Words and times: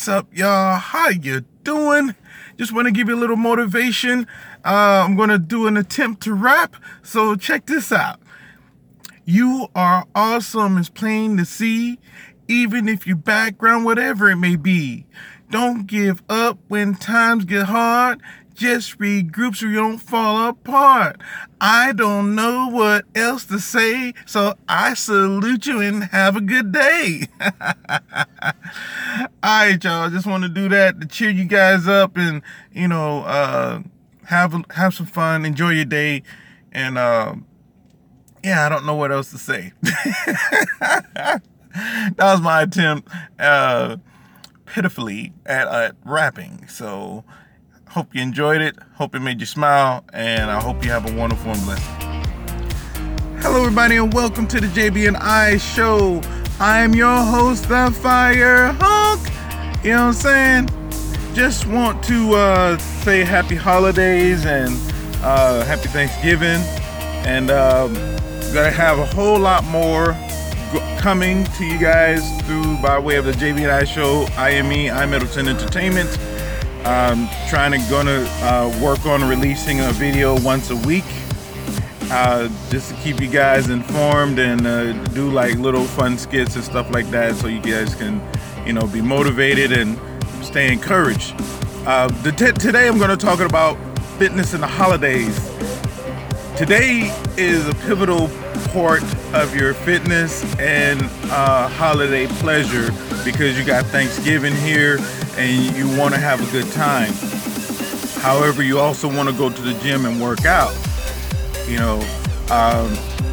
What's 0.00 0.08
up, 0.08 0.34
y'all? 0.34 0.78
How 0.78 1.10
you 1.10 1.42
doing? 1.62 2.14
Just 2.56 2.72
want 2.72 2.86
to 2.86 2.90
give 2.90 3.08
you 3.10 3.14
a 3.14 3.20
little 3.20 3.36
motivation. 3.36 4.26
Uh, 4.64 5.04
I'm 5.04 5.14
going 5.14 5.28
to 5.28 5.38
do 5.38 5.66
an 5.66 5.76
attempt 5.76 6.22
to 6.22 6.32
rap, 6.32 6.74
so 7.02 7.36
check 7.36 7.66
this 7.66 7.92
out. 7.92 8.18
You 9.26 9.68
are 9.74 10.06
awesome 10.14 10.78
as 10.78 10.88
plain 10.88 11.36
to 11.36 11.44
see, 11.44 11.98
even 12.48 12.88
if 12.88 13.06
your 13.06 13.16
background, 13.18 13.84
whatever 13.84 14.30
it 14.30 14.36
may 14.36 14.56
be. 14.56 15.04
Don't 15.50 15.86
give 15.86 16.22
up 16.30 16.58
when 16.68 16.94
times 16.94 17.44
get 17.44 17.66
hard. 17.66 18.22
Just 18.54 19.00
read 19.00 19.32
groups 19.32 19.60
so 19.60 19.66
you 19.66 19.76
don't 19.76 19.98
fall 19.98 20.48
apart. 20.48 21.20
I 21.60 21.92
don't 21.92 22.34
know 22.34 22.68
what 22.68 23.04
else 23.14 23.44
to 23.46 23.58
say, 23.58 24.14
so 24.26 24.54
I 24.68 24.94
salute 24.94 25.66
you 25.66 25.80
and 25.80 26.04
have 26.04 26.36
a 26.36 26.40
good 26.40 26.72
day. 26.72 27.26
All 27.40 28.52
right, 29.42 29.82
y'all. 29.82 30.10
Just 30.10 30.26
want 30.26 30.42
to 30.42 30.48
do 30.48 30.68
that 30.70 31.00
to 31.00 31.06
cheer 31.06 31.30
you 31.30 31.44
guys 31.44 31.86
up 31.86 32.16
and 32.16 32.42
you 32.72 32.88
know 32.88 33.22
uh, 33.24 33.82
have 34.24 34.54
have 34.70 34.94
some 34.94 35.06
fun, 35.06 35.44
enjoy 35.44 35.70
your 35.70 35.84
day, 35.84 36.22
and 36.72 36.96
uh, 36.96 37.34
yeah, 38.42 38.64
I 38.64 38.68
don't 38.68 38.86
know 38.86 38.94
what 38.94 39.12
else 39.12 39.30
to 39.30 39.38
say. 39.38 39.72
that 39.82 41.42
was 42.18 42.40
my 42.40 42.62
attempt, 42.62 43.08
uh, 43.38 43.96
pitifully 44.66 45.32
at, 45.46 45.68
at 45.68 45.96
rapping. 46.04 46.66
So. 46.68 47.24
Hope 47.90 48.14
you 48.14 48.22
enjoyed 48.22 48.60
it. 48.60 48.76
Hope 48.94 49.16
it 49.16 49.18
made 49.18 49.40
you 49.40 49.46
smile. 49.46 50.04
And 50.12 50.48
I 50.48 50.62
hope 50.62 50.84
you 50.84 50.92
have 50.92 51.12
a 51.12 51.16
wonderful 51.16 51.50
and 51.50 51.60
blessed. 51.64 51.82
Hello, 53.42 53.62
everybody, 53.62 53.96
and 53.96 54.14
welcome 54.14 54.46
to 54.46 54.60
the 54.60 54.68
JB 54.68 55.08
and 55.08 55.16
I 55.16 55.56
show. 55.56 56.22
I 56.60 56.82
am 56.82 56.94
your 56.94 57.16
host, 57.16 57.68
the 57.68 57.90
Fire 58.00 58.68
Hunk. 58.78 59.28
You 59.82 59.90
know 59.90 60.06
what 60.06 60.06
I'm 60.06 60.12
saying? 60.12 61.34
Just 61.34 61.66
want 61.66 62.00
to 62.04 62.34
uh, 62.34 62.78
say 62.78 63.24
happy 63.24 63.56
holidays 63.56 64.46
and 64.46 64.72
uh, 65.24 65.64
happy 65.64 65.88
Thanksgiving. 65.88 66.60
And 67.26 67.50
um, 67.50 67.94
gonna 68.54 68.70
have 68.70 69.00
a 69.00 69.06
whole 69.06 69.40
lot 69.40 69.64
more 69.64 70.16
coming 71.00 71.42
to 71.42 71.64
you 71.64 71.80
guys 71.80 72.40
through 72.42 72.76
by 72.82 73.00
way 73.00 73.16
of 73.16 73.24
the 73.24 73.32
JB 73.32 73.62
and 73.62 73.72
I 73.72 73.82
show. 73.82 74.28
IME, 74.36 74.92
I 74.92 75.06
Middleton 75.06 75.48
Entertainment. 75.48 76.16
I'm 76.84 77.28
trying 77.48 77.72
to 77.72 77.90
gonna 77.90 78.24
uh, 78.42 78.80
work 78.82 79.04
on 79.06 79.28
releasing 79.28 79.80
a 79.80 79.90
video 79.92 80.40
once 80.40 80.70
a 80.70 80.76
week, 80.76 81.04
uh, 82.10 82.48
just 82.70 82.90
to 82.90 82.96
keep 83.02 83.20
you 83.20 83.28
guys 83.28 83.68
informed 83.68 84.38
and 84.38 84.66
uh, 84.66 84.92
do 85.08 85.30
like 85.30 85.56
little 85.56 85.84
fun 85.84 86.16
skits 86.16 86.54
and 86.56 86.64
stuff 86.64 86.90
like 86.90 87.08
that, 87.10 87.36
so 87.36 87.48
you 87.48 87.60
guys 87.60 87.94
can, 87.94 88.20
you 88.66 88.72
know, 88.72 88.86
be 88.86 89.00
motivated 89.00 89.72
and 89.72 89.98
stay 90.44 90.72
encouraged. 90.72 91.34
Uh, 91.86 92.08
t- 92.32 92.52
today 92.52 92.88
I'm 92.88 92.98
to 93.10 93.16
talk 93.16 93.40
about 93.40 93.76
fitness 94.18 94.54
in 94.54 94.60
the 94.60 94.66
holidays. 94.66 95.38
Today 96.60 97.10
is 97.38 97.66
a 97.66 97.74
pivotal 97.86 98.28
part 98.74 99.02
of 99.32 99.56
your 99.56 99.72
fitness 99.72 100.44
and 100.58 101.00
uh, 101.30 101.66
holiday 101.68 102.26
pleasure 102.26 102.92
because 103.24 103.58
you 103.58 103.64
got 103.64 103.86
Thanksgiving 103.86 104.54
here 104.56 104.98
and 105.38 105.74
you 105.74 105.88
want 105.98 106.12
to 106.12 106.20
have 106.20 106.46
a 106.46 106.52
good 106.52 106.70
time. 106.72 107.14
However, 108.22 108.62
you 108.62 108.78
also 108.78 109.08
want 109.08 109.30
to 109.30 109.34
go 109.34 109.48
to 109.48 109.62
the 109.62 109.72
gym 109.82 110.04
and 110.04 110.20
work 110.20 110.44
out. 110.44 110.76
You 111.66 111.78
know, 111.78 112.06
um, 112.50 112.92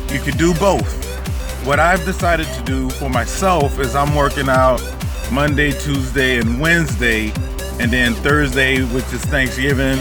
you 0.09 0.21
could 0.21 0.37
do 0.37 0.53
both. 0.53 0.87
What 1.65 1.81
I've 1.81 2.05
decided 2.05 2.47
to 2.47 2.63
do 2.63 2.89
for 2.91 3.09
myself 3.09 3.77
is 3.81 3.93
I'm 3.93 4.15
working 4.15 4.47
out 4.47 4.81
Monday, 5.33 5.71
Tuesday, 5.71 6.39
and 6.39 6.61
Wednesday, 6.61 7.33
and 7.81 7.91
then 7.91 8.13
Thursday, 8.13 8.83
which 8.83 9.11
is 9.11 9.19
Thanksgiving, 9.25 9.99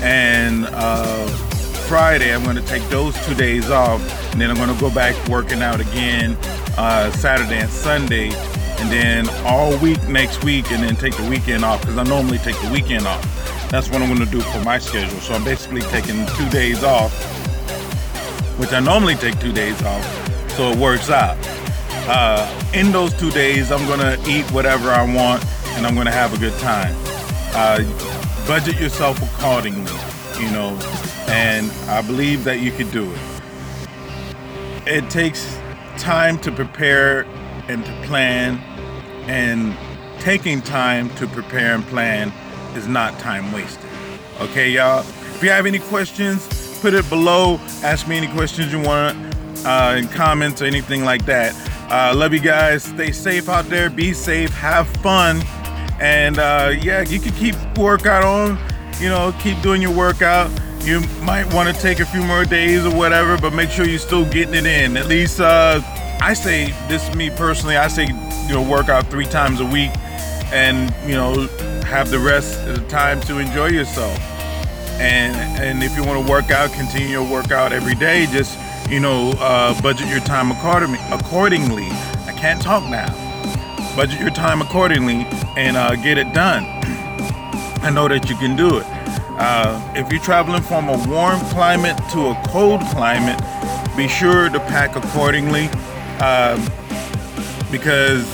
and 0.00 0.66
uh, 0.72 1.53
Friday, 1.88 2.34
I'm 2.34 2.42
going 2.42 2.56
to 2.56 2.62
take 2.62 2.82
those 2.88 3.14
two 3.26 3.34
days 3.34 3.70
off, 3.70 4.00
and 4.32 4.40
then 4.40 4.50
I'm 4.50 4.56
going 4.56 4.72
to 4.74 4.80
go 4.80 4.92
back 4.92 5.14
working 5.28 5.62
out 5.62 5.80
again 5.80 6.36
uh, 6.78 7.10
Saturday 7.12 7.58
and 7.58 7.70
Sunday, 7.70 8.30
and 8.80 8.90
then 8.90 9.28
all 9.44 9.76
week 9.78 10.02
next 10.08 10.42
week, 10.44 10.70
and 10.72 10.82
then 10.82 10.96
take 10.96 11.14
the 11.16 11.28
weekend 11.28 11.64
off 11.64 11.80
because 11.82 11.98
I 11.98 12.02
normally 12.04 12.38
take 12.38 12.58
the 12.62 12.70
weekend 12.70 13.06
off. 13.06 13.22
That's 13.70 13.90
what 13.90 14.00
I'm 14.00 14.08
going 14.08 14.26
to 14.26 14.32
do 14.32 14.40
for 14.40 14.60
my 14.64 14.78
schedule. 14.78 15.18
So 15.20 15.34
I'm 15.34 15.44
basically 15.44 15.82
taking 15.82 16.24
two 16.36 16.48
days 16.48 16.82
off, 16.82 17.12
which 18.58 18.72
I 18.72 18.80
normally 18.80 19.14
take 19.16 19.38
two 19.38 19.52
days 19.52 19.80
off, 19.82 20.50
so 20.52 20.70
it 20.70 20.78
works 20.78 21.10
out. 21.10 21.36
Uh, 22.06 22.70
in 22.74 22.92
those 22.92 23.12
two 23.14 23.30
days, 23.30 23.70
I'm 23.70 23.86
going 23.86 24.00
to 24.00 24.18
eat 24.30 24.50
whatever 24.52 24.90
I 24.90 25.02
want, 25.02 25.44
and 25.76 25.86
I'm 25.86 25.94
going 25.94 26.06
to 26.06 26.12
have 26.12 26.32
a 26.34 26.38
good 26.38 26.58
time. 26.60 26.94
Uh, 27.54 27.82
budget 28.46 28.80
yourself 28.80 29.22
accordingly, 29.22 29.92
you 30.44 30.50
know, 30.50 30.78
and 31.28 31.70
I 31.88 32.02
believe 32.02 32.44
that 32.44 32.60
you 32.60 32.70
could 32.70 32.90
do 32.90 33.10
it. 33.10 33.20
It 34.86 35.10
takes 35.10 35.58
time 35.96 36.38
to 36.40 36.52
prepare 36.52 37.22
and 37.68 37.84
to 37.84 37.92
plan, 38.02 38.58
and 39.26 39.74
taking 40.20 40.60
time 40.60 41.08
to 41.16 41.26
prepare 41.26 41.74
and 41.74 41.84
plan 41.86 42.32
is 42.76 42.86
not 42.86 43.18
time 43.18 43.52
wasted. 43.52 43.88
Okay, 44.40 44.70
y'all? 44.70 45.00
If 45.00 45.42
you 45.42 45.48
have 45.48 45.64
any 45.64 45.78
questions, 45.78 46.78
put 46.80 46.92
it 46.92 47.08
below. 47.08 47.58
Ask 47.82 48.06
me 48.06 48.16
any 48.16 48.28
questions 48.28 48.70
you 48.70 48.80
want 48.80 49.16
uh, 49.64 49.94
in 49.96 50.08
comments 50.08 50.60
or 50.60 50.66
anything 50.66 51.04
like 51.04 51.24
that. 51.24 51.54
Uh, 51.90 52.14
love 52.14 52.34
you 52.34 52.40
guys. 52.40 52.84
Stay 52.84 53.12
safe 53.12 53.48
out 53.48 53.64
there. 53.66 53.88
Be 53.88 54.12
safe. 54.12 54.50
Have 54.50 54.88
fun. 54.98 55.40
And 56.00 56.38
uh, 56.38 56.74
yeah, 56.82 57.02
you 57.02 57.20
can 57.20 57.32
keep 57.32 57.54
workout 57.78 58.24
on. 58.24 58.58
You 59.00 59.08
know, 59.08 59.34
keep 59.40 59.60
doing 59.60 59.82
your 59.82 59.92
workout. 59.92 60.50
You 60.82 61.00
might 61.22 61.52
want 61.52 61.74
to 61.74 61.82
take 61.82 62.00
a 62.00 62.06
few 62.06 62.22
more 62.22 62.44
days 62.44 62.84
or 62.84 62.94
whatever, 62.94 63.38
but 63.38 63.52
make 63.52 63.70
sure 63.70 63.86
you're 63.86 63.98
still 63.98 64.24
getting 64.26 64.54
it 64.54 64.66
in. 64.66 64.96
At 64.96 65.06
least 65.06 65.40
uh, 65.40 65.80
I 66.20 66.34
say 66.34 66.72
this 66.88 67.14
me 67.14 67.30
personally. 67.30 67.76
I 67.76 67.88
say 67.88 68.06
you 68.06 68.54
know 68.54 68.62
work 68.62 68.88
out 68.88 69.06
three 69.10 69.24
times 69.24 69.60
a 69.60 69.64
week, 69.64 69.90
and 70.52 70.94
you 71.08 71.14
know 71.14 71.46
have 71.84 72.10
the 72.10 72.18
rest 72.18 72.60
of 72.68 72.80
the 72.80 72.88
time 72.88 73.20
to 73.22 73.38
enjoy 73.38 73.68
yourself. 73.68 74.18
And 75.00 75.34
and 75.60 75.82
if 75.82 75.96
you 75.96 76.04
want 76.04 76.24
to 76.24 76.30
work 76.30 76.50
out, 76.50 76.70
continue 76.72 77.08
your 77.08 77.30
workout 77.30 77.72
every 77.72 77.94
day. 77.94 78.26
Just 78.26 78.58
you 78.90 79.00
know 79.00 79.32
uh, 79.38 79.80
budget 79.80 80.08
your 80.08 80.20
time 80.20 80.50
accordingly. 80.50 81.88
I 82.26 82.34
can't 82.36 82.60
talk 82.60 82.88
now. 82.88 83.08
Budget 83.96 84.20
your 84.20 84.30
time 84.30 84.60
accordingly 84.60 85.26
and 85.56 85.76
uh, 85.76 85.94
get 85.96 86.18
it 86.18 86.32
done. 86.32 86.73
I 87.84 87.90
know 87.90 88.08
that 88.08 88.30
you 88.30 88.36
can 88.36 88.56
do 88.56 88.78
it. 88.78 88.86
Uh, 89.36 89.92
if 89.94 90.10
you're 90.10 90.22
traveling 90.22 90.62
from 90.62 90.88
a 90.88 90.96
warm 91.06 91.38
climate 91.50 91.98
to 92.12 92.28
a 92.28 92.42
cold 92.46 92.80
climate, 92.92 93.38
be 93.94 94.08
sure 94.08 94.48
to 94.48 94.58
pack 94.58 94.96
accordingly 94.96 95.66
um, 96.24 96.64
because 97.70 98.24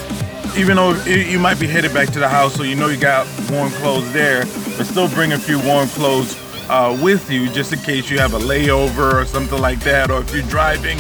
even 0.57 0.77
though 0.77 0.93
you 1.05 1.41
might 1.41 1.59
be 1.59 1.67
headed 1.67 1.93
back 1.93 2.11
to 2.11 2.21
the 2.21 2.29
house, 2.29 2.55
so 2.55 2.63
you 2.63 2.77
know 2.77 2.87
you 2.87 2.97
got 2.97 3.27
warm 3.51 3.73
clothes 3.73 4.13
there, 4.13 4.45
but 4.77 4.85
still 4.85 5.09
bring 5.09 5.33
a 5.33 5.39
few 5.39 5.59
warm 5.65 5.89
clothes 5.89 6.39
uh, 6.69 6.97
with 7.03 7.29
you 7.29 7.49
just 7.49 7.73
in 7.73 7.81
case 7.81 8.09
you 8.09 8.21
have 8.21 8.35
a 8.35 8.39
layover 8.39 9.15
or 9.15 9.25
something 9.25 9.59
like 9.59 9.81
that, 9.81 10.13
or 10.13 10.21
if 10.21 10.33
you're 10.33 10.43
driving, 10.45 10.99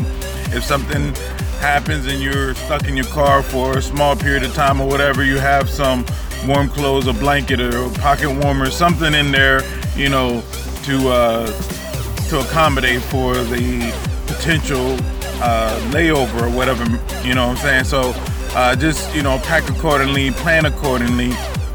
if 0.53 0.65
something 0.65 1.15
happens 1.61 2.07
and 2.07 2.21
you're 2.21 2.55
stuck 2.55 2.89
in 2.89 2.97
your 2.97 3.07
car 3.07 3.43
for 3.43 3.79
a 3.79 3.83
small 3.83 4.17
period 4.17 4.43
of 4.43 4.55
time 4.55 4.81
or 4.81 4.89
whatever, 4.89 5.23
you 5.23 5.39
have 5.39 5.69
some 5.69 6.05
warm 6.47 6.69
clothes, 6.69 7.07
a 7.07 7.13
blanket, 7.13 7.61
or 7.61 7.85
a 7.85 7.91
pocket 7.91 8.31
warmer, 8.43 8.71
something 8.71 9.15
in 9.15 9.31
there, 9.31 9.63
you 9.95 10.09
know, 10.09 10.43
to 10.85 11.09
uh, 11.11 11.47
to 12.29 12.41
accommodate 12.41 13.03
for 13.03 13.35
the 13.35 13.93
potential 14.27 14.97
uh, 15.43 15.79
layover 15.91 16.43
or 16.43 16.51
whatever, 16.51 16.85
you 17.27 17.35
know 17.35 17.49
what 17.49 17.59
I'm 17.59 17.63
saying? 17.63 17.85
So 17.85 18.13
uh, 18.55 18.75
just, 18.75 19.15
you 19.15 19.23
know, 19.23 19.39
pack 19.39 19.69
accordingly, 19.69 20.31
plan 20.31 20.65
accordingly, 20.65 21.33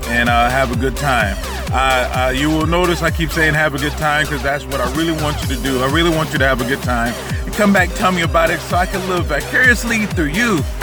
and 0.08 0.30
uh, 0.30 0.50
have 0.50 0.72
a 0.72 0.76
good 0.80 0.96
time. 0.96 1.36
Uh, 1.72 2.28
uh, 2.28 2.34
you 2.36 2.50
will 2.50 2.68
notice 2.68 3.02
I 3.02 3.12
keep 3.12 3.32
saying 3.32 3.54
have 3.54 3.76
a 3.76 3.80
good 3.80 3.92
time 3.94 4.26
because 4.26 4.42
that's 4.42 4.66
what 4.66 4.82
I 4.82 4.92
really 4.96 5.20
want 5.22 5.42
you 5.42 5.56
to 5.56 5.62
do. 5.62 5.82
I 5.84 5.92
really 5.92 6.16
want 6.16 6.32
you 6.32 6.40
to 6.40 6.48
have 6.48 6.62
a 6.62 6.68
good 6.68 6.82
time. 6.82 7.14
Come 7.58 7.72
back, 7.72 7.90
tell 7.96 8.12
me 8.12 8.22
about 8.24 8.50
it 8.52 8.60
so 8.60 8.76
I 8.76 8.86
can 8.86 9.08
live 9.08 9.28
vicariously 9.28 10.06
through 10.08 10.26
you. 10.26 10.60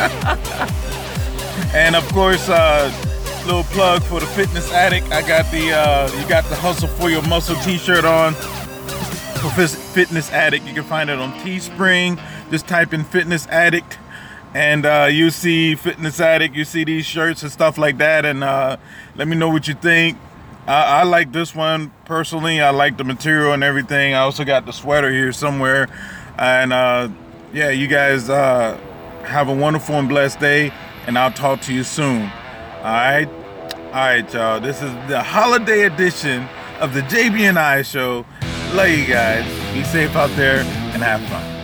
and 1.75 1.95
of 1.95 2.03
course, 2.15 2.49
uh, 2.49 2.91
little 3.45 3.65
plug 3.65 4.03
for 4.03 4.21
the 4.21 4.27
fitness 4.27 4.73
addict. 4.73 5.11
I 5.13 5.21
got 5.21 5.51
the 5.51 5.71
uh, 5.73 6.11
you 6.19 6.27
got 6.31 6.45
the 6.45 6.55
hustle 6.55 6.89
for 6.89 7.11
your 7.11 7.21
muscle 7.29 7.57
T-shirt 7.57 8.07
on. 8.07 8.33
For 8.33 9.67
fitness 9.67 10.31
addict, 10.31 10.65
you 10.67 10.73
can 10.73 10.85
find 10.85 11.11
it 11.11 11.19
on 11.19 11.33
Teespring. 11.41 12.19
Just 12.51 12.69
type 12.69 12.95
in 12.95 13.05
fitness 13.05 13.47
addict, 13.49 13.99
and 14.55 14.87
uh, 14.87 15.09
you 15.11 15.29
see 15.29 15.75
fitness 15.75 16.21
addict. 16.21 16.55
You 16.55 16.65
see 16.65 16.85
these 16.85 17.05
shirts 17.05 17.43
and 17.43 17.53
stuff 17.53 17.77
like 17.77 17.99
that, 17.99 18.25
and 18.25 18.43
uh, 18.43 18.79
let 19.15 19.29
me 19.29 19.37
know 19.37 19.51
what 19.51 19.69
you 19.69 19.75
think. 19.75 20.17
I, 20.67 21.01
I 21.01 21.03
like 21.03 21.33
this 21.33 21.55
one 21.55 21.93
personally. 22.05 22.61
I 22.61 22.71
like 22.71 22.97
the 22.97 23.05
material 23.05 23.53
and 23.53 23.63
everything. 23.63 24.15
I 24.15 24.21
also 24.21 24.45
got 24.45 24.65
the 24.65 24.73
sweater 24.73 25.11
here 25.11 25.33
somewhere, 25.33 25.89
and 26.39 26.73
uh, 26.73 27.09
yeah, 27.53 27.71
you 27.71 27.87
guys 27.87 28.31
uh, 28.31 28.79
have 29.25 29.49
a 29.49 29.55
wonderful 29.55 29.97
and 29.97 30.09
blessed 30.09 30.41
day, 30.41 30.73
and 31.07 31.19
I'll 31.19 31.33
talk 31.33 31.61
to 31.63 31.75
you 31.75 31.85
soon. 31.85 32.23
All 32.23 32.83
right. 32.83 33.29
All 33.87 33.99
right, 33.99 34.33
y'all. 34.33 34.59
This 34.59 34.81
is 34.81 34.91
the 35.09 35.23
holiday 35.23 35.83
edition 35.83 36.49
of 36.81 36.95
the 36.95 37.03
JB 37.03 37.41
and 37.41 37.59
I 37.59 37.83
show. 37.83 38.25
Love 38.73 38.89
you 38.89 39.07
guys. 39.07 39.45
Be 39.75 39.85
safe 39.85 40.17
out 40.17 40.31
there 40.31 40.61
and 40.61 41.03
have 41.03 41.21
fun. 41.29 41.62